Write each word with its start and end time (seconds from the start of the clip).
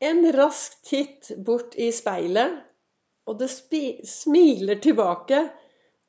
En 0.00 0.22
rask 0.32 0.78
titt 0.88 1.26
bort 1.44 1.74
i 1.76 1.90
speilet, 1.92 2.54
og 3.28 3.36
det 3.42 3.50
smiler 3.52 4.78
tilbake. 4.80 5.42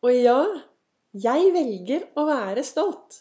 Og 0.08 0.14
ja, 0.16 0.38
jeg 1.12 1.50
velger 1.52 2.06
å 2.16 2.24
være 2.30 2.64
stolt. 2.64 3.18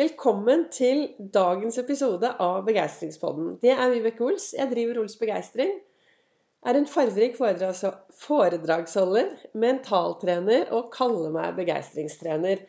Velkommen 0.00 0.64
til 0.72 1.02
dagens 1.34 1.76
episode 1.82 2.30
av 2.40 2.62
Begeistringspodden. 2.64 3.58
Det 3.60 3.74
er 3.74 3.92
Vibeke 3.92 4.24
Ols. 4.30 4.54
Jeg 4.56 4.70
driver 4.70 5.02
Ols 5.02 5.18
Begeistring. 5.20 5.74
Er 6.64 6.78
en 6.78 6.88
fargerik 6.88 7.36
foredragsholder, 7.36 9.28
mentaltrener 9.52 10.72
og 10.72 10.88
kaller 10.96 11.36
meg 11.36 11.52
begeistringstrener. 11.60 12.64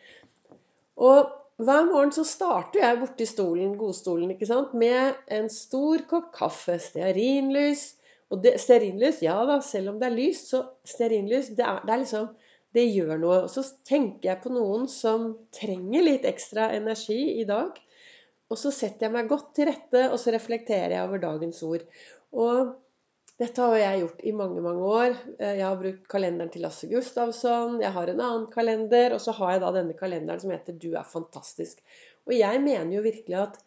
Og 0.99 1.31
hver 1.61 1.85
morgen 1.85 2.11
så 2.15 2.23
starter 2.25 2.81
jeg 2.81 2.99
borti 3.01 3.25
stolen, 3.29 3.75
godstolen 3.77 4.31
ikke 4.33 4.47
sant, 4.49 4.71
med 4.73 5.19
en 5.31 5.49
stor 5.53 6.01
kopp 6.09 6.31
kaffe, 6.33 6.79
stearinlys. 6.81 7.91
Og 8.33 8.41
det, 8.41 8.55
stearinlys, 8.63 9.21
ja 9.21 9.35
da, 9.45 9.59
selv 9.61 9.91
om 9.91 9.99
det 10.01 10.07
er 10.09 10.15
lyst, 10.17 10.49
så 10.49 10.63
stearinlys, 10.89 11.51
det 11.57 11.65
er, 11.67 11.83
det 11.85 11.93
er 11.93 12.03
liksom 12.05 12.31
Det 12.73 12.87
gjør 12.89 13.19
noe. 13.21 13.35
Og 13.45 13.51
så 13.53 13.61
tenker 13.85 14.31
jeg 14.31 14.41
på 14.41 14.49
noen 14.49 14.87
som 14.89 15.27
trenger 15.53 16.01
litt 16.01 16.23
ekstra 16.25 16.71
energi 16.73 17.37
i 17.37 17.43
dag. 17.45 17.75
Og 18.49 18.57
så 18.57 18.71
setter 18.73 19.05
jeg 19.05 19.13
meg 19.13 19.29
godt 19.29 19.51
til 19.53 19.69
rette, 19.69 20.07
og 20.09 20.17
så 20.17 20.33
reflekterer 20.33 20.95
jeg 20.95 21.05
over 21.05 21.21
dagens 21.21 21.61
ord. 21.67 21.85
Og 22.33 22.73
dette 23.41 23.65
har 23.65 23.75
jeg 23.79 24.01
gjort 24.03 24.19
i 24.21 24.31
mange 24.37 24.61
mange 24.61 24.89
år. 24.93 25.15
Eh, 25.39 25.55
jeg 25.57 25.65
har 25.65 25.79
brukt 25.79 26.03
kalenderen 26.11 26.51
til 26.53 26.61
Lasse 26.65 26.87
Gustavsson. 26.89 27.79
Jeg 27.81 27.91
har 27.95 28.11
en 28.11 28.21
annen 28.21 28.49
kalender. 28.53 29.15
Og 29.15 29.23
så 29.23 29.33
har 29.39 29.55
jeg 29.55 29.63
da 29.63 29.71
denne 29.73 29.95
kalenderen 29.97 30.41
som 30.43 30.53
heter 30.53 30.77
'Du 30.77 30.93
er 30.93 31.07
fantastisk'. 31.07 31.81
Og 32.27 32.35
jeg 32.37 32.61
mener 32.61 32.93
jo 32.95 33.01
virkelig 33.01 33.39
at 33.41 33.57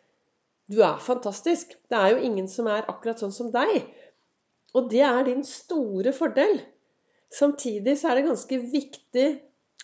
du 0.70 0.80
er 0.82 0.98
fantastisk. 0.98 1.74
Det 1.90 1.98
er 1.98 2.14
jo 2.14 2.22
ingen 2.28 2.48
som 2.48 2.66
er 2.66 2.86
akkurat 2.88 3.18
sånn 3.18 3.34
som 3.34 3.50
deg. 3.50 3.90
Og 4.74 4.88
det 4.90 5.02
er 5.02 5.24
din 5.24 5.44
store 5.44 6.12
fordel. 6.12 6.60
Samtidig 7.30 7.98
så 7.98 8.10
er 8.10 8.14
det 8.14 8.28
ganske 8.28 8.58
viktig 8.58 9.28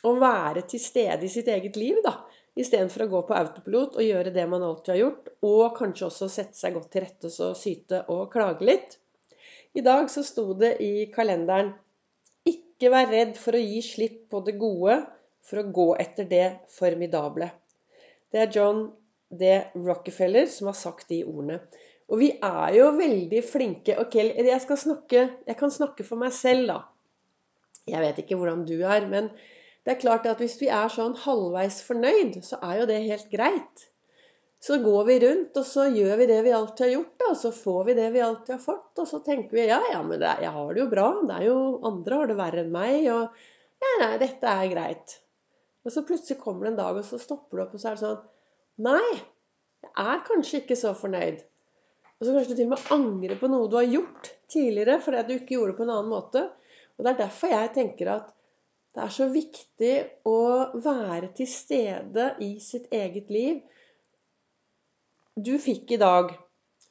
å 0.04 0.14
være 0.18 0.62
til 0.62 0.80
stede 0.80 1.26
i 1.26 1.28
sitt 1.28 1.48
eget 1.48 1.76
liv, 1.76 1.98
da. 2.04 2.24
Istedenfor 2.56 3.04
å 3.04 3.10
gå 3.10 3.20
på 3.28 3.34
autopilot 3.34 3.96
og 3.96 4.02
gjøre 4.02 4.32
det 4.34 4.48
man 4.48 4.62
alltid 4.62 4.94
har 4.94 5.00
gjort. 5.00 5.28
Og 5.42 5.76
kanskje 5.76 6.06
også 6.06 6.28
sette 6.28 6.58
seg 6.58 6.74
godt 6.74 6.90
til 6.92 7.02
rette 7.06 7.30
og 7.30 7.56
syte 7.56 8.04
og 8.08 8.30
klage 8.32 8.66
litt. 8.66 8.98
I 9.72 9.80
dag 9.84 10.10
så 10.12 10.22
sto 10.26 10.52
det 10.58 10.74
i 10.84 11.06
kalenderen 11.14 11.72
Ikke 12.48 12.90
vær 12.92 13.08
redd 13.08 13.38
for 13.40 13.56
å 13.56 13.62
gi 13.62 13.80
slipp 13.86 14.26
på 14.32 14.42
det 14.46 14.58
gode 14.60 14.98
for 15.42 15.62
å 15.62 15.70
gå 15.74 15.86
etter 16.02 16.28
det 16.28 16.48
formidable. 16.70 17.48
Det 18.32 18.42
er 18.42 18.52
John 18.52 18.84
D. 19.32 19.48
Rockefeller 19.74 20.46
som 20.52 20.68
har 20.70 20.76
sagt 20.78 21.08
de 21.08 21.22
ordene. 21.24 21.58
Og 22.12 22.20
vi 22.20 22.28
er 22.44 22.76
jo 22.76 22.90
veldig 22.98 23.40
flinke 23.48 23.96
Ok, 24.02 24.18
jeg, 24.20 24.60
snakke, 24.60 25.24
jeg 25.48 25.58
kan 25.58 25.72
snakke 25.72 26.04
for 26.04 26.20
meg 26.20 26.34
selv, 26.36 26.68
da. 26.68 26.78
Jeg 27.88 28.04
vet 28.04 28.20
ikke 28.22 28.38
hvordan 28.38 28.66
du 28.68 28.76
er, 28.84 29.08
men 29.08 29.30
det 29.82 29.94
er 29.96 30.02
klart 30.02 30.28
at 30.30 30.42
hvis 30.42 30.58
vi 30.60 30.68
er 30.70 30.92
sånn 30.92 31.16
halvveis 31.24 31.80
fornøyd, 31.86 32.42
så 32.46 32.60
er 32.62 32.82
jo 32.82 32.90
det 32.92 33.00
helt 33.08 33.32
greit. 33.32 33.88
Så 34.62 34.76
går 34.78 35.04
vi 35.08 35.14
rundt, 35.24 35.56
og 35.58 35.64
så 35.66 35.88
gjør 35.90 36.20
vi 36.20 36.26
det 36.30 36.38
vi 36.46 36.52
alltid 36.54 36.84
har 36.84 36.92
gjort. 36.92 37.14
Da, 37.18 37.30
og 37.32 37.38
så 37.40 37.50
får 37.54 37.80
vi 37.88 37.94
det 37.98 38.10
vi 38.14 38.20
alltid 38.22 38.54
har 38.54 38.60
fått. 38.62 38.92
Og 39.02 39.08
så 39.10 39.18
tenker 39.26 39.58
vi 39.58 39.64
ja, 39.66 39.80
ja, 39.90 40.02
men 40.06 40.20
det, 40.22 40.36
jeg 40.44 40.54
har 40.54 40.68
det 40.70 40.84
jo 40.84 40.90
bra. 40.92 41.06
Det 41.26 41.38
er 41.38 41.46
jo 41.48 41.56
andre 41.88 42.20
har 42.20 42.30
det 42.30 42.36
verre 42.38 42.62
enn 42.62 42.70
meg. 42.76 43.08
Og 43.10 43.82
ja, 43.82 43.90
nei, 44.04 44.12
dette 44.22 44.52
er 44.52 44.70
greit. 44.70 45.16
Og 45.82 45.90
så 45.90 46.04
plutselig 46.06 46.38
kommer 46.38 46.68
det 46.68 46.76
en 46.76 46.78
dag, 46.78 47.00
og 47.00 47.08
så 47.08 47.18
stopper 47.18 47.58
du 47.58 47.64
opp, 47.64 47.74
og 47.74 47.82
så 47.82 47.90
er 47.90 47.98
det 47.98 48.04
sånn 48.04 48.22
Nei, 48.86 49.16
jeg 49.82 50.06
er 50.14 50.22
kanskje 50.28 50.62
ikke 50.62 50.78
så 50.78 50.94
fornøyd. 50.96 51.42
Og 52.22 52.28
så 52.28 52.36
kanskje 52.36 52.54
du 52.54 52.60
til 52.60 52.68
og 52.68 52.72
med 52.76 52.94
angrer 52.94 53.40
på 53.40 53.50
noe 53.50 53.66
du 53.66 53.76
har 53.80 53.90
gjort 53.90 54.30
tidligere 54.52 55.00
fordi 55.02 55.24
du 55.26 55.34
ikke 55.34 55.56
gjorde 55.56 55.72
det 55.72 55.78
på 55.80 55.86
en 55.88 55.92
annen 55.96 56.12
måte. 56.12 56.44
Og 56.94 57.02
det 57.02 57.12
er 57.12 57.20
derfor 57.24 57.50
jeg 57.50 57.74
tenker 57.74 58.12
at 58.14 58.30
det 58.94 59.02
er 59.02 59.12
så 59.12 59.26
viktig 59.32 59.92
å 60.28 60.38
være 60.84 61.32
til 61.34 61.48
stede 61.50 62.30
i 62.46 62.54
sitt 62.62 62.86
eget 62.94 63.32
liv 63.32 63.58
du 65.36 65.54
fikk 65.58 65.94
i 65.96 66.00
dag 66.00 66.32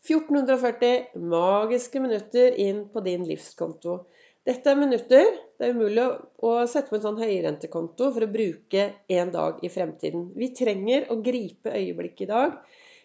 1440 0.08 1.20
magiske 1.30 2.00
minutter 2.02 2.56
inn 2.58 2.88
på 2.90 3.04
din 3.06 3.26
livskonto. 3.28 4.00
Dette 4.46 4.72
er 4.72 4.80
minutter. 4.80 5.28
Det 5.60 5.68
er 5.68 5.76
umulig 5.78 6.08
å 6.42 6.54
sette 6.66 6.90
på 6.90 6.98
en 6.98 7.04
sånn 7.04 7.20
høyrentekonto 7.22 8.08
for 8.16 8.26
å 8.26 8.32
bruke 8.32 8.88
en 9.14 9.34
dag 9.34 9.60
i 9.62 9.70
fremtiden. 9.70 10.32
Vi 10.34 10.50
trenger 10.58 11.12
å 11.14 11.20
gripe 11.22 11.76
øyeblikket 11.78 12.26
i 12.26 12.32
dag. 12.32 12.56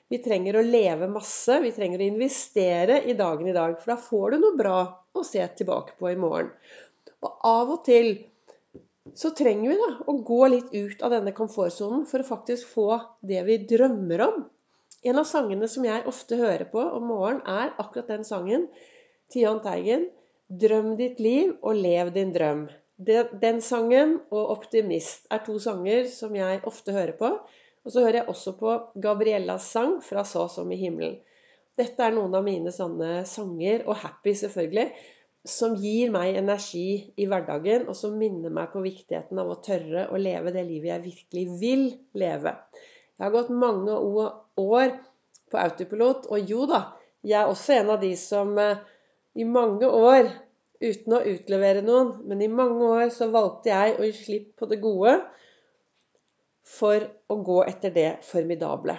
Vi 0.09 0.23
trenger 0.25 0.57
å 0.57 0.65
leve 0.65 1.11
masse. 1.13 1.59
Vi 1.61 1.75
trenger 1.77 2.01
å 2.01 2.09
investere 2.09 3.03
i 3.05 3.19
dagen 3.19 3.51
i 3.51 3.57
dag. 3.57 3.77
For 3.83 3.93
da 3.93 3.99
får 4.01 4.33
du 4.33 4.41
noe 4.41 4.57
bra 4.57 4.81
å 5.13 5.27
se 5.27 5.45
tilbake 5.59 5.99
på 6.01 6.15
i 6.15 6.17
morgen. 6.17 6.49
Og 7.21 7.45
av 7.45 7.77
og 7.77 7.85
til 7.85 8.15
så 9.17 9.35
trenger 9.37 9.75
vi 9.75 9.77
da 9.83 9.93
å 10.09 10.17
gå 10.27 10.43
litt 10.51 10.73
ut 10.73 11.05
av 11.05 11.13
denne 11.13 11.37
komfortsonen 11.37 12.09
for 12.09 12.25
å 12.25 12.31
faktisk 12.33 12.73
få 12.73 12.89
det 13.21 13.45
vi 13.45 13.61
drømmer 13.69 14.25
om. 14.25 14.47
En 15.05 15.19
av 15.21 15.27
sangene 15.29 15.69
som 15.69 15.85
jeg 15.85 16.07
ofte 16.09 16.39
hører 16.41 16.65
på 16.73 16.81
om 16.81 17.05
morgenen, 17.11 17.43
er 17.45 17.75
akkurat 17.83 18.09
den 18.15 18.25
sangen 18.25 18.69
til 19.33 19.43
Jahn 19.43 19.61
Teigen. 19.65 20.09
'Drøm 20.47 20.93
ditt 20.97 21.19
liv 21.19 21.57
og 21.63 21.75
lev 21.75 22.13
din 22.15 22.33
drøm'. 22.33 22.69
Den 23.43 23.61
sangen 23.61 24.21
og 24.31 24.53
'Optimist' 24.55 25.27
er 25.31 25.43
to 25.47 25.59
sanger 25.59 26.07
som 26.07 26.37
jeg 26.37 26.61
ofte 26.65 26.93
hører 26.93 27.17
på. 27.19 27.33
Og 27.85 27.93
så 27.93 28.01
hører 28.01 28.21
jeg 28.21 28.29
også 28.29 28.53
på 28.61 28.77
Gabriellas 29.03 29.63
sang 29.63 30.01
'Fra 30.03 30.25
så 30.25 30.49
som 30.49 30.73
i 30.73 30.77
himmelen'. 30.77 31.19
Dette 31.77 32.03
er 32.03 32.15
noen 32.15 32.35
av 32.35 32.45
mine 32.45 32.73
sånne 32.73 33.25
sanger, 33.27 33.85
og 33.87 33.97
'Happy', 33.97 34.35
selvfølgelig, 34.35 34.91
som 35.45 35.77
gir 35.77 36.11
meg 36.11 36.37
energi 36.37 37.13
i 37.17 37.27
hverdagen, 37.27 37.89
og 37.89 37.97
som 37.97 38.17
minner 38.19 38.51
meg 38.51 38.73
på 38.73 38.83
viktigheten 38.83 39.39
av 39.39 39.51
å 39.51 39.61
tørre 39.63 40.09
å 40.11 40.17
leve 40.17 40.53
det 40.55 40.65
livet 40.67 40.91
jeg 40.91 41.05
virkelig 41.05 41.61
vil 41.61 41.85
leve. 42.15 42.57
Jeg 43.17 43.25
har 43.25 43.33
gått 43.33 43.53
mange 43.55 43.97
år 43.97 44.93
på 45.51 45.61
autopilot, 45.61 46.29
og 46.29 46.51
jo 46.51 46.67
da, 46.69 46.83
jeg 47.27 47.39
er 47.41 47.51
også 47.51 47.79
en 47.79 47.95
av 47.95 48.03
de 48.03 48.13
som 48.21 48.53
eh, 48.61 48.83
i 49.41 49.47
mange 49.49 49.89
år, 49.89 50.29
uten 50.83 51.17
å 51.17 51.23
utlevere 51.25 51.83
noen, 51.85 52.13
men 52.29 52.43
i 52.45 52.53
mange 52.53 52.85
år 52.99 53.09
så 53.15 53.31
valgte 53.33 53.73
jeg 53.73 53.97
å 53.97 54.05
gi 54.05 54.15
slipp 54.17 54.53
på 54.61 54.69
det 54.69 54.79
gode 54.83 55.17
for 56.67 57.07
å 57.33 57.39
gå 57.47 57.61
etter 57.65 57.95
det 57.95 58.11
formidable. 58.27 58.99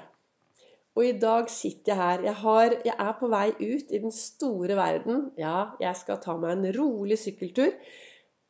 Og 0.98 1.06
i 1.06 1.14
dag 1.22 1.50
sitter 1.54 1.92
jeg 1.92 2.00
her. 2.00 2.24
Jeg, 2.26 2.36
har, 2.42 2.76
jeg, 2.88 2.96
er 2.98 3.16
på 3.20 3.30
vei 3.30 3.48
ut 3.54 3.92
i 3.94 4.00
den 4.02 4.14
store 4.14 4.78
verden. 4.80 5.28
Ja, 5.38 5.76
jeg 5.78 5.94
skal 6.00 6.18
ta 6.24 6.34
meg 6.42 6.56
en 6.56 6.72
rolig 6.74 7.20
sykkeltur. 7.22 7.70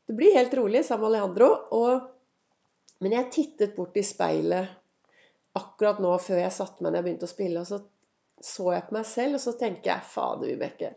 Det 0.07 0.16
blir 0.16 0.38
helt 0.38 0.56
rolig 0.56 0.85
sammen 0.88 1.09
med 1.09 1.17
Alejandro. 1.17 1.50
Og, 1.75 2.06
men 3.03 3.17
jeg 3.17 3.33
tittet 3.35 3.75
bort 3.75 4.00
i 4.00 4.06
speilet 4.07 4.72
akkurat 5.57 6.00
nå 6.03 6.13
før 6.22 6.41
jeg 6.44 6.56
satte 6.56 6.84
meg 6.85 6.94
ned 6.94 7.01
og 7.01 7.07
begynte 7.07 7.28
å 7.28 7.31
spille, 7.31 7.62
og 7.62 7.69
så 7.69 7.81
så 8.44 8.72
jeg 8.73 8.85
på 8.88 8.97
meg 8.97 9.06
selv, 9.09 9.38
og 9.38 9.41
så 9.41 9.53
tenker 9.57 9.91
jeg 9.91 10.09
Fader, 10.12 10.50
Vibeke. 10.51 10.91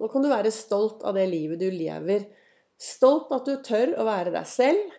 Nå 0.00 0.08
kan 0.12 0.24
du 0.24 0.28
være 0.28 0.52
stolt 0.52 1.04
av 1.06 1.16
det 1.16 1.24
livet 1.30 1.62
du 1.62 1.68
lever. 1.72 2.26
Stolt 2.80 3.30
at 3.32 3.48
du 3.48 3.56
tør 3.64 3.94
å 4.00 4.06
være 4.08 4.34
deg 4.34 4.48
selv. 4.48 4.92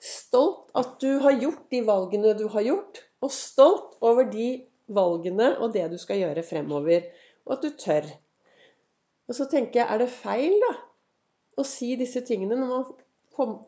Stolt 0.00 0.70
at 0.78 0.96
du 1.02 1.18
har 1.24 1.36
gjort 1.36 1.66
de 1.72 1.82
valgene 1.84 2.34
du 2.38 2.46
har 2.54 2.64
gjort. 2.64 3.02
Og 3.24 3.32
stolt 3.34 3.96
over 4.06 4.28
de 4.30 4.48
valgene 4.96 5.52
og 5.58 5.74
det 5.74 5.88
du 5.92 5.98
skal 6.00 6.22
gjøre 6.22 6.46
fremover. 6.46 7.08
Og 7.44 7.56
at 7.58 7.66
du 7.66 7.80
tør. 7.80 8.08
Og 9.26 9.36
så 9.36 9.48
tenker 9.50 9.82
jeg, 9.82 9.88
er 9.90 10.04
det 10.04 10.12
feil, 10.14 10.54
da? 10.62 10.72
Å 11.56 11.64
si 11.66 11.94
disse 11.98 12.22
tingene 12.24 12.56
når 12.56 12.70
man 12.70 12.88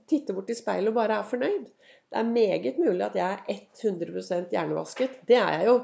titter 0.08 0.36
bort 0.36 0.50
i 0.52 0.56
speilet 0.58 0.90
og 0.92 0.98
bare 0.98 1.20
er 1.20 1.28
fornøyd? 1.28 1.66
Det 2.08 2.20
er 2.20 2.28
meget 2.28 2.78
mulig 2.80 3.04
at 3.04 3.16
jeg 3.18 3.38
er 3.38 3.64
100% 3.84 4.54
hjernevasket. 4.54 5.18
Det 5.28 5.36
er 5.36 5.58
jeg 5.58 5.68
jo. 5.68 5.78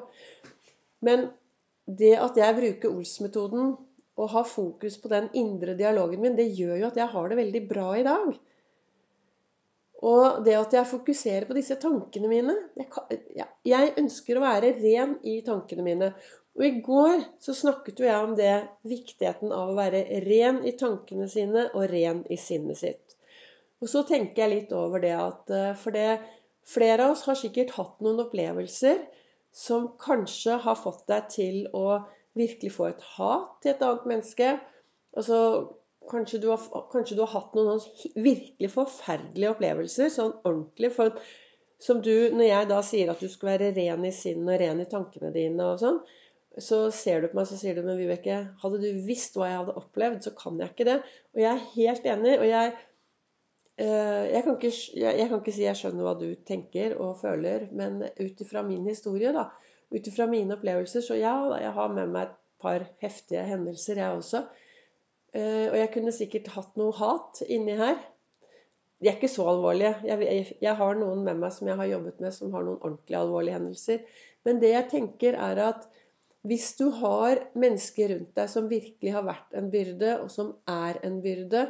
Men 1.04 1.26
det 1.84 2.14
at 2.16 2.38
jeg 2.40 2.56
bruker 2.56 2.94
Ols-metoden 2.94 3.74
og 4.14 4.30
har 4.30 4.46
fokus 4.48 4.96
på 5.02 5.10
den 5.12 5.28
indre 5.36 5.74
dialogen 5.76 6.22
min, 6.22 6.36
det 6.38 6.52
gjør 6.56 6.78
jo 6.80 6.88
at 6.88 7.00
jeg 7.00 7.12
har 7.12 7.28
det 7.28 7.40
veldig 7.40 7.62
bra 7.68 7.88
i 7.98 8.06
dag. 8.06 8.36
Og 10.04 10.44
det 10.44 10.54
at 10.58 10.76
jeg 10.76 10.90
fokuserer 10.90 11.48
på 11.48 11.56
disse 11.56 11.76
tankene 11.80 12.28
mine 12.28 12.54
jeg, 12.76 13.46
jeg 13.64 13.92
ønsker 14.00 14.36
å 14.36 14.44
være 14.44 14.74
ren 14.80 15.16
i 15.24 15.38
tankene 15.46 15.84
mine. 15.86 16.10
Og 16.54 16.66
i 16.66 16.74
går 16.86 17.24
så 17.42 17.54
snakket 17.56 18.00
jo 18.00 18.06
jeg 18.06 18.26
om 18.28 18.34
det, 18.38 18.52
viktigheten 18.86 19.52
av 19.54 19.72
å 19.72 19.78
være 19.78 20.04
ren 20.26 20.60
i 20.66 20.74
tankene 20.78 21.26
sine 21.30 21.66
og 21.72 21.88
ren 21.90 22.22
i 22.30 22.38
sinnet 22.38 22.78
sitt. 22.78 23.13
Og 23.82 23.90
så 23.90 24.04
tenker 24.08 24.44
jeg 24.44 24.52
litt 24.52 24.74
over 24.76 25.02
det 25.02 25.14
at 25.16 25.50
eh, 25.52 25.72
For 25.78 25.94
det, 25.94 26.20
flere 26.68 27.06
av 27.06 27.14
oss 27.14 27.24
har 27.28 27.38
sikkert 27.38 27.74
hatt 27.76 28.02
noen 28.04 28.22
opplevelser 28.24 29.02
som 29.54 29.92
kanskje 30.02 30.56
har 30.64 30.78
fått 30.78 31.04
deg 31.10 31.26
til 31.30 31.58
å 31.76 32.00
virkelig 32.34 32.72
få 32.74 32.88
et 32.90 33.02
hat 33.14 33.52
til 33.62 33.70
et 33.70 33.82
annet 33.86 34.06
menneske. 34.10 34.48
Altså, 35.14 35.36
kanskje, 36.10 36.40
du 36.42 36.48
har, 36.50 36.64
kanskje 36.90 37.18
du 37.18 37.22
har 37.22 37.32
hatt 37.36 37.54
noen 37.54 37.78
virkelig 38.16 38.72
forferdelige 38.74 39.52
opplevelser, 39.54 40.10
sånn 40.10 40.34
ordentlig. 40.42 40.90
For, 40.96 41.14
som 41.82 42.02
du, 42.02 42.12
når 42.34 42.48
jeg 42.48 42.70
da 42.72 42.80
sier 42.86 43.12
at 43.12 43.22
du 43.22 43.30
skal 43.30 43.52
være 43.54 43.70
ren 43.76 44.08
i 44.08 44.12
sinnet 44.14 44.56
og 44.56 44.60
ren 44.64 44.82
i 44.82 44.88
tankene 44.90 45.30
dine 45.34 45.70
og 45.70 45.78
sånn, 45.84 46.02
så 46.62 46.80
ser 46.94 47.22
du 47.22 47.30
på 47.30 47.38
meg 47.38 47.48
så 47.50 47.56
sier 47.58 47.74
du, 47.74 47.82
men 47.86 47.98
Vibeke, 47.98 48.36
hadde 48.62 48.78
du 48.82 49.06
visst 49.06 49.38
hva 49.38 49.48
jeg 49.50 49.60
hadde 49.62 49.78
opplevd, 49.80 50.20
så 50.26 50.34
kan 50.38 50.58
jeg 50.60 50.70
ikke 50.70 50.86
det. 50.86 50.98
Og 51.34 51.42
jeg 51.42 51.50
er 51.50 51.64
helt 51.72 52.10
enig. 52.10 52.34
og 52.38 52.46
jeg 52.50 52.74
jeg 53.78 54.42
kan, 54.44 54.54
ikke, 54.54 54.70
jeg 54.94 55.26
kan, 55.28 55.40
ikke, 55.40 55.52
si 55.56 55.64
jeg 55.64 55.78
skjønner 55.78 56.06
hva 56.06 56.12
du 56.20 56.28
tenker 56.46 56.92
og 57.02 57.16
føler, 57.18 57.64
men 57.74 58.04
ut 58.06 58.42
ifra 58.44 58.62
min 58.62 58.84
historie, 58.86 59.32
da, 59.34 59.48
ut 59.90 60.10
ifra 60.10 60.28
mine 60.30 60.54
opplevelser, 60.54 61.02
så 61.02 61.16
ja, 61.18 61.34
jeg 61.58 61.72
har 61.74 61.94
med 61.94 62.12
meg 62.14 62.28
et 62.28 62.36
par 62.62 62.84
heftige 63.02 63.42
hendelser, 63.48 64.00
jeg 64.00 64.20
også. 64.20 64.44
Eh, 65.34 65.66
og 65.70 65.78
jeg 65.78 65.90
kunne 65.94 66.14
sikkert 66.14 66.52
hatt 66.54 66.76
noe 66.80 66.94
hat 66.96 67.42
inni 67.48 67.74
her. 67.78 67.98
De 69.02 69.10
er 69.10 69.18
ikke 69.18 69.32
så 69.32 69.46
alvorlige. 69.50 69.96
Jeg, 70.06 70.46
jeg 70.62 70.76
har 70.78 70.94
noen 70.96 71.24
med 71.26 71.42
meg 71.42 71.52
som 71.52 71.68
jeg 71.68 71.78
har 71.80 71.90
jobbet 71.90 72.22
med, 72.22 72.34
som 72.36 72.54
har 72.54 72.64
noen 72.64 72.80
ordentlig 72.80 73.18
alvorlige 73.18 73.58
hendelser. 73.58 74.22
Men 74.46 74.62
det 74.62 74.70
jeg 74.70 74.90
tenker, 74.92 75.36
er 75.36 75.60
at 75.66 75.88
hvis 76.44 76.70
du 76.78 76.86
har 77.00 77.40
mennesker 77.56 78.12
rundt 78.12 78.34
deg 78.36 78.50
som 78.52 78.70
virkelig 78.70 79.12
har 79.16 79.26
vært 79.26 79.56
en 79.56 79.70
byrde, 79.72 80.14
og 80.22 80.30
som 80.32 80.52
er 80.70 81.00
en 81.04 81.18
byrde, 81.24 81.66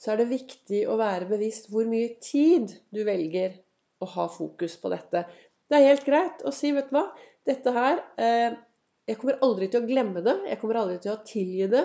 så 0.00 0.12
er 0.12 0.20
det 0.20 0.30
viktig 0.32 0.84
å 0.90 0.96
være 1.00 1.28
bevisst 1.30 1.70
hvor 1.72 1.86
mye 1.88 2.14
tid 2.22 2.72
du 2.94 3.02
velger 3.06 3.56
å 4.02 4.08
ha 4.16 4.26
fokus 4.32 4.76
på 4.80 4.90
dette. 4.92 5.24
Det 5.70 5.78
er 5.78 5.90
helt 5.90 6.06
greit 6.06 6.42
å 6.44 6.52
si, 6.54 6.72
vet 6.76 6.90
du 6.90 6.96
hva, 6.98 7.06
dette 7.48 7.72
her 7.74 8.00
eh, 8.20 8.56
Jeg 9.04 9.18
kommer 9.20 9.40
aldri 9.44 9.68
til 9.68 9.82
å 9.82 9.86
glemme 9.88 10.22
det. 10.24 10.38
Jeg 10.48 10.58
kommer 10.62 10.78
aldri 10.80 10.96
til 11.04 11.12
å 11.12 11.22
tilgi 11.28 11.66
det. 11.68 11.84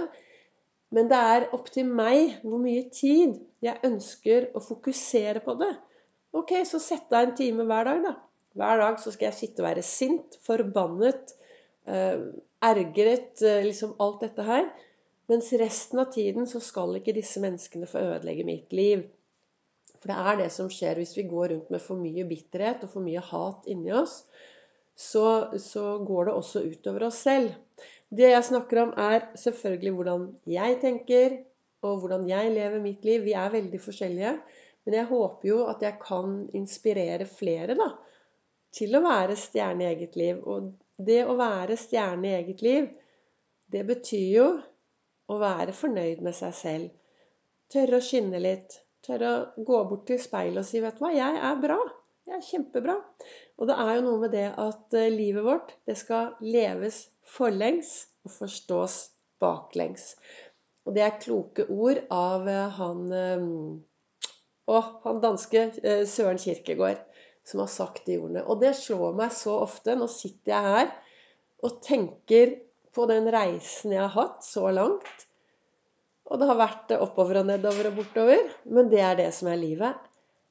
Men 0.96 1.10
det 1.12 1.20
er 1.34 1.50
opp 1.56 1.68
til 1.74 1.90
meg 1.92 2.40
hvor 2.46 2.62
mye 2.64 2.86
tid 2.96 3.36
jeg 3.64 3.82
ønsker 3.86 4.50
å 4.56 4.62
fokusere 4.64 5.44
på 5.44 5.58
det. 5.60 5.74
Ok, 6.40 6.54
så 6.66 6.80
sett 6.82 7.10
deg 7.12 7.28
en 7.28 7.36
time 7.36 7.66
hver 7.68 7.90
dag, 7.90 8.06
da. 8.06 8.14
Hver 8.60 8.82
dag 8.82 9.02
så 9.02 9.12
skal 9.14 9.30
jeg 9.30 9.38
sitte 9.38 9.64
og 9.64 9.68
være 9.68 9.84
sint, 9.86 10.38
forbannet, 10.46 11.36
eh, 11.92 12.24
ergret, 12.66 13.42
eh, 13.44 13.66
liksom 13.68 13.98
alt 14.00 14.24
dette 14.26 14.46
her. 14.48 14.70
Mens 15.30 15.52
resten 15.62 16.02
av 16.02 16.12
tiden 16.14 16.48
så 16.50 16.62
skal 16.64 16.98
ikke 16.98 17.14
disse 17.14 17.42
menneskene 17.44 17.90
få 17.90 18.02
ødelegge 18.02 18.46
mitt 18.48 18.74
liv. 18.74 19.04
For 20.00 20.10
det 20.10 20.18
er 20.18 20.40
det 20.40 20.48
som 20.56 20.70
skjer 20.72 20.98
hvis 20.98 21.14
vi 21.18 21.28
går 21.30 21.52
rundt 21.54 21.74
med 21.74 21.84
for 21.84 22.00
mye 22.00 22.26
bitterhet 22.26 22.86
og 22.86 22.94
for 22.94 23.06
mye 23.06 23.22
hat 23.24 23.68
inni 23.70 23.92
oss. 23.94 24.24
Så, 25.00 25.26
så 25.62 26.00
går 26.04 26.28
det 26.28 26.34
også 26.40 26.64
utover 26.66 27.06
oss 27.08 27.22
selv. 27.28 27.54
Det 28.10 28.32
jeg 28.32 28.48
snakker 28.48 28.82
om, 28.82 28.96
er 28.98 29.30
selvfølgelig 29.38 29.94
hvordan 29.96 30.26
jeg 30.50 30.80
tenker, 30.82 31.38
og 31.86 32.02
hvordan 32.02 32.26
jeg 32.28 32.52
lever 32.56 32.82
mitt 32.84 33.06
liv. 33.08 33.22
Vi 33.24 33.36
er 33.38 33.54
veldig 33.54 33.80
forskjellige. 33.84 34.34
Men 34.86 34.98
jeg 34.98 35.10
håper 35.12 35.48
jo 35.48 35.60
at 35.70 35.84
jeg 35.86 36.00
kan 36.02 36.40
inspirere 36.58 37.28
flere 37.30 37.76
da, 37.78 37.92
til 38.74 38.96
å 38.98 39.04
være 39.06 39.38
stjerne 39.38 39.86
i 39.86 39.92
eget 39.94 40.18
liv. 40.20 40.42
Og 40.42 40.74
det 40.98 41.22
å 41.30 41.38
være 41.40 41.78
stjerne 41.80 42.32
i 42.32 42.36
eget 42.40 42.64
liv, 42.66 42.90
det 43.70 43.86
betyr 43.88 44.28
jo 44.34 44.48
å 45.30 45.38
være 45.42 45.76
fornøyd 45.78 46.24
med 46.26 46.36
seg 46.38 46.56
selv. 46.58 46.90
Tørre 47.70 48.00
å 48.00 48.06
skinne 48.06 48.42
litt. 48.42 48.80
Tørre 49.06 49.32
å 49.32 49.66
gå 49.66 49.80
bort 49.90 50.08
til 50.10 50.20
speilet 50.22 50.64
og 50.64 50.68
si 50.68 50.82
'Vet 50.82 50.98
du 50.98 51.06
hva, 51.06 51.12
jeg 51.16 51.42
er 51.50 51.62
bra. 51.62 51.78
Jeg 52.30 52.38
er 52.38 52.48
kjempebra'. 52.48 52.98
Og 53.58 53.70
det 53.70 53.76
er 53.84 53.94
jo 53.96 54.06
noe 54.06 54.22
med 54.24 54.34
det 54.36 54.48
at 54.58 54.94
eh, 54.98 55.12
livet 55.14 55.46
vårt, 55.46 55.76
det 55.86 55.98
skal 55.98 56.36
leves 56.42 57.10
forlengs 57.26 58.08
og 58.26 58.32
forstås 58.32 58.98
baklengs. 59.42 60.16
Og 60.86 60.96
det 60.96 61.06
er 61.06 61.22
kloke 61.22 61.66
ord 61.70 62.02
av 62.14 62.48
eh, 62.48 62.80
han 62.80 63.06
Å, 64.70 64.78
eh, 64.78 64.90
han 65.06 65.22
danske 65.22 65.66
Søren 66.06 66.42
Kirkegård 66.42 67.06
som 67.50 67.64
har 67.64 67.72
sagt 67.72 68.06
de 68.06 68.20
ordene. 68.20 68.44
Og 68.46 68.62
det 68.62 68.76
slår 68.78 69.16
meg 69.18 69.34
så 69.34 69.60
ofte. 69.64 69.96
Nå 69.98 70.08
sitter 70.12 70.54
jeg 70.54 70.74
her 70.74 70.92
og 71.66 71.80
tenker 71.86 72.54
på 72.96 73.06
den 73.10 73.30
reisen 73.34 73.94
jeg 73.96 74.06
har 74.06 74.16
hatt 74.16 74.46
så 74.46 74.70
langt. 74.74 75.28
Og 76.30 76.40
det 76.42 76.48
har 76.50 76.60
vært 76.60 76.94
oppover 77.00 77.42
og 77.42 77.50
nedover 77.50 77.90
og 77.90 78.02
bortover. 78.02 78.50
Men 78.70 78.90
det 78.92 79.02
er 79.06 79.18
det 79.20 79.30
som 79.36 79.50
er 79.52 79.62
livet. 79.62 80.10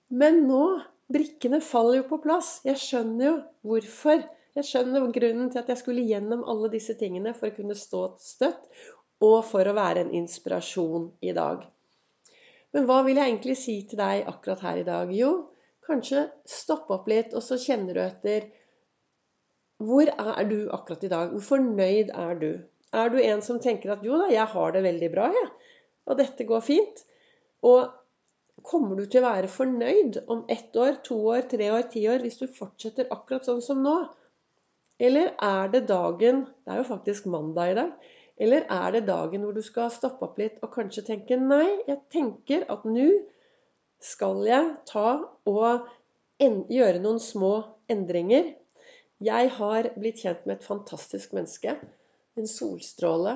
Men 0.08 0.44
nå 0.48 0.62
Brikkene 1.08 1.62
faller 1.64 2.02
jo 2.02 2.08
på 2.10 2.18
plass. 2.20 2.58
Jeg 2.68 2.76
skjønner 2.82 3.24
jo 3.24 3.34
hvorfor. 3.64 4.20
Jeg 4.58 4.66
skjønner 4.68 5.06
grunnen 5.14 5.48
til 5.48 5.62
at 5.62 5.70
jeg 5.72 5.80
skulle 5.80 6.04
gjennom 6.04 6.42
alle 6.52 6.68
disse 6.72 6.98
tingene 7.00 7.32
for 7.36 7.48
å 7.48 7.56
kunne 7.56 7.76
stå 7.78 8.02
støtt, 8.20 8.66
og 9.24 9.38
for 9.48 9.64
å 9.64 9.74
være 9.76 10.04
en 10.04 10.12
inspirasjon 10.18 11.08
i 11.24 11.32
dag. 11.36 11.62
Men 12.76 12.84
hva 12.84 13.00
vil 13.06 13.16
jeg 13.16 13.32
egentlig 13.32 13.56
si 13.56 13.78
til 13.88 14.02
deg 14.02 14.28
akkurat 14.28 14.66
her 14.66 14.82
i 14.82 14.84
dag? 14.84 15.14
Jo, 15.16 15.30
kanskje 15.88 16.26
stopp 16.44 16.92
opp 16.92 17.08
litt, 17.08 17.32
og 17.32 17.40
så 17.46 17.56
kjenner 17.62 17.96
du 17.96 18.02
etter 18.04 18.50
hvor 19.78 20.10
er 20.10 20.48
du 20.48 20.58
akkurat 20.74 21.04
i 21.06 21.10
dag? 21.12 21.30
Hvor 21.34 21.44
fornøyd 21.52 22.10
er 22.10 22.34
du? 22.40 22.50
Er 22.92 23.12
du 23.12 23.18
en 23.22 23.42
som 23.44 23.60
tenker 23.62 23.92
at 23.94 24.02
jo 24.02 24.18
da, 24.18 24.26
jeg 24.32 24.46
har 24.54 24.74
det 24.74 24.82
veldig 24.82 25.10
bra, 25.12 25.28
jeg. 25.34 25.48
Og 26.08 26.18
dette 26.18 26.46
går 26.48 26.64
fint. 26.64 27.02
Og 27.62 27.86
kommer 28.66 28.98
du 28.98 29.06
til 29.06 29.22
å 29.22 29.28
være 29.28 29.50
fornøyd 29.52 30.22
om 30.26 30.44
ett 30.50 30.74
år, 30.76 30.98
to 31.06 31.18
år, 31.30 31.44
tre 31.50 31.70
år, 31.74 31.86
ti 31.92 32.02
år 32.10 32.24
hvis 32.24 32.40
du 32.40 32.48
fortsetter 32.50 33.10
akkurat 33.14 33.46
sånn 33.46 33.62
som 33.64 33.82
nå? 33.84 33.96
Eller 34.98 35.30
er 35.38 35.68
det 35.70 35.84
dagen 35.86 36.42
Det 36.64 36.72
er 36.74 36.80
jo 36.80 36.88
faktisk 36.88 37.28
mandag 37.30 37.70
i 37.70 37.76
dag. 37.78 37.92
Eller 38.38 38.66
er 38.70 38.94
det 38.94 39.06
dagen 39.06 39.44
hvor 39.46 39.54
du 39.54 39.62
skal 39.62 39.92
stoppe 39.94 40.26
opp 40.26 40.38
litt 40.38 40.58
og 40.62 40.72
kanskje 40.74 41.06
tenke 41.06 41.38
Nei, 41.38 41.84
jeg 41.86 42.00
tenker 42.10 42.66
at 42.70 42.86
nå 42.86 43.06
skal 44.02 44.42
jeg 44.46 44.74
ta 44.90 45.08
og 45.50 45.86
gjøre 46.38 47.02
noen 47.02 47.18
små 47.22 47.52
endringer 47.90 48.52
jeg 49.24 49.50
har 49.56 49.90
blitt 49.98 50.20
kjent 50.22 50.44
med 50.46 50.58
et 50.58 50.66
fantastisk 50.66 51.32
menneske. 51.34 51.74
En 52.38 52.50
solstråle. 52.50 53.34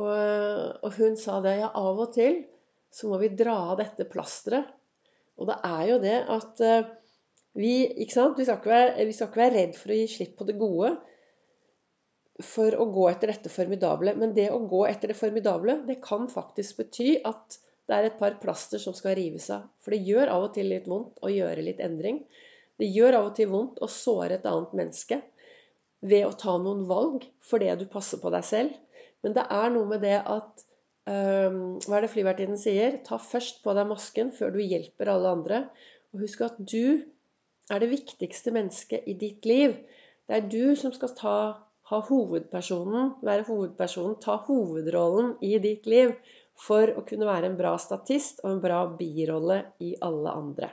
Og, 0.00 0.14
og 0.82 0.96
hun 0.96 1.18
sa 1.20 1.38
det. 1.44 1.58
Ja, 1.60 1.70
av 1.76 2.00
og 2.02 2.14
til 2.16 2.42
så 2.90 3.10
må 3.10 3.20
vi 3.22 3.30
dra 3.38 3.54
av 3.70 3.78
dette 3.78 4.08
plasteret. 4.10 4.72
Og 5.40 5.46
det 5.48 5.56
er 5.64 5.84
jo 5.88 6.00
det 6.02 6.16
at 6.34 6.62
uh, 6.66 6.90
vi, 7.56 7.86
ikke 8.02 8.16
sant? 8.16 8.36
Vi 8.38 8.46
skal 8.46 8.58
ikke, 8.58 8.74
være, 8.74 9.06
vi 9.06 9.14
skal 9.16 9.30
ikke 9.30 9.42
være 9.44 9.56
redd 9.56 9.78
for 9.78 9.94
å 9.94 10.00
gi 10.00 10.10
slipp 10.10 10.34
på 10.38 10.46
det 10.48 10.58
gode 10.60 10.90
for 12.44 12.72
å 12.72 12.86
gå 12.92 13.06
etter 13.10 13.32
dette 13.32 13.52
formidable. 13.52 14.14
Men 14.18 14.34
det 14.36 14.50
å 14.52 14.60
gå 14.68 14.84
etter 14.88 15.12
det 15.12 15.18
formidable, 15.18 15.80
det 15.86 16.00
kan 16.04 16.28
faktisk 16.30 16.82
bety 16.82 17.14
at 17.28 17.58
det 17.90 17.96
er 17.96 18.06
et 18.06 18.20
par 18.20 18.36
plaster 18.42 18.80
som 18.82 18.94
skal 18.94 19.16
rives 19.18 19.48
av. 19.54 19.66
For 19.82 19.94
det 19.94 20.04
gjør 20.06 20.30
av 20.34 20.46
og 20.48 20.54
til 20.54 20.70
litt 20.70 20.86
vondt 20.90 21.18
å 21.26 21.32
gjøre 21.32 21.64
litt 21.66 21.82
endring. 21.84 22.22
Det 22.80 22.88
gjør 22.88 23.18
av 23.18 23.28
og 23.28 23.36
til 23.36 23.50
vondt 23.50 23.80
å 23.84 23.90
såre 23.92 24.38
et 24.38 24.48
annet 24.48 24.72
menneske 24.78 25.20
ved 26.00 26.24
å 26.24 26.36
ta 26.40 26.56
noen 26.56 26.86
valg 26.88 27.26
fordi 27.44 27.68
du 27.76 27.86
passer 27.92 28.20
på 28.22 28.32
deg 28.32 28.46
selv. 28.46 28.74
Men 29.20 29.36
det 29.36 29.44
er 29.52 29.72
noe 29.74 29.88
med 29.90 30.00
det 30.04 30.16
at 30.18 30.64
um, 31.04 31.76
Hva 31.84 31.98
er 31.98 32.06
det 32.06 32.12
flyvertinnen 32.14 32.60
sier? 32.60 33.00
Ta 33.04 33.20
først 33.20 33.60
på 33.64 33.74
deg 33.76 33.88
masken 33.90 34.32
før 34.32 34.54
du 34.56 34.62
hjelper 34.64 35.12
alle 35.12 35.34
andre. 35.36 35.62
Og 36.14 36.24
husk 36.24 36.46
at 36.46 36.56
du 36.58 37.04
er 37.70 37.82
det 37.82 37.90
viktigste 37.92 38.54
mennesket 38.54 39.06
i 39.06 39.16
ditt 39.18 39.46
liv. 39.46 39.76
Det 40.26 40.38
er 40.38 40.48
du 40.48 40.76
som 40.78 40.94
skal 40.94 41.12
ta, 41.18 41.36
ha 41.90 42.02
hovedpersonen, 42.08 43.16
være 43.26 43.46
hovedpersonen, 43.50 44.16
ta 44.24 44.40
hovedrollen 44.48 45.34
i 45.44 45.56
ditt 45.62 45.86
liv 45.90 46.16
for 46.60 46.92
å 46.96 47.04
kunne 47.06 47.28
være 47.28 47.50
en 47.50 47.60
bra 47.60 47.76
statist 47.80 48.42
og 48.44 48.54
en 48.54 48.62
bra 48.64 48.84
birolle 48.96 49.62
i 49.84 49.94
alle 50.06 50.32
andre. 50.32 50.72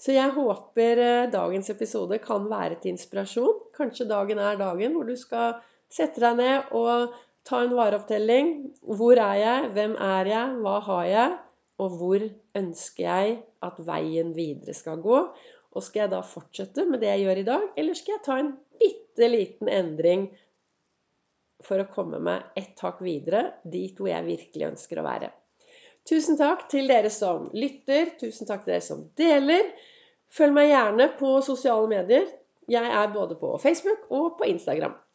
Så 0.00 0.14
jeg 0.16 0.32
håper 0.32 1.02
eh, 1.04 1.30
dagens 1.32 1.68
episode 1.72 2.18
kan 2.24 2.46
være 2.48 2.78
til 2.80 2.94
inspirasjon. 2.94 3.58
Kanskje 3.76 4.08
dagen 4.08 4.40
er 4.40 4.56
dagen 4.60 4.96
hvor 4.96 5.08
du 5.08 5.16
skal 5.20 5.58
sette 5.92 6.22
deg 6.22 6.38
ned 6.38 6.72
og 6.76 7.12
ta 7.44 7.60
en 7.64 7.76
vareopptelling. 7.76 8.50
Hvor 8.80 9.20
er 9.20 9.38
jeg? 9.42 9.70
Hvem 9.76 9.96
er 10.00 10.30
jeg? 10.32 10.58
Hva 10.64 10.76
har 10.88 11.06
jeg? 11.10 11.38
Og 11.80 11.96
hvor 12.00 12.24
ønsker 12.60 13.04
jeg 13.04 13.40
at 13.64 13.80
veien 13.84 14.32
videre 14.36 14.76
skal 14.76 15.02
gå? 15.04 15.20
Og 15.70 15.84
skal 15.84 16.06
jeg 16.06 16.12
da 16.14 16.22
fortsette 16.26 16.86
med 16.88 17.02
det 17.02 17.12
jeg 17.12 17.26
gjør 17.26 17.40
i 17.42 17.46
dag, 17.46 17.66
eller 17.78 17.98
skal 17.98 18.16
jeg 18.16 18.24
ta 18.24 18.38
en 18.40 18.54
bitte 18.80 19.28
liten 19.30 19.70
endring 19.70 20.24
for 21.62 21.78
å 21.78 21.90
komme 21.92 22.18
meg 22.24 22.56
ett 22.58 22.80
hakk 22.82 23.04
videre 23.04 23.44
dit 23.68 23.94
hvor 24.00 24.10
jeg 24.10 24.26
virkelig 24.26 24.70
ønsker 24.72 25.00
å 25.00 25.06
være? 25.06 25.30
Tusen 26.08 26.38
takk 26.40 26.64
til 26.72 26.88
dere 26.90 27.10
som 27.12 27.50
lytter. 27.54 28.14
Tusen 28.20 28.48
takk 28.48 28.64
til 28.64 28.74
dere 28.74 28.84
som 28.84 29.04
deler. 29.20 29.68
Følg 30.30 30.54
meg 30.54 30.70
gjerne 30.70 31.10
på 31.18 31.36
sosiale 31.44 31.88
medier. 31.90 32.28
Jeg 32.70 32.86
er 32.86 33.14
både 33.14 33.34
på 33.40 33.56
Facebook 33.58 34.06
og 34.10 34.36
på 34.38 34.46
Instagram. 34.46 34.94